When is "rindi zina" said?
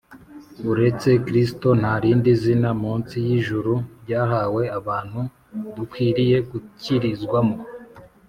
2.03-2.69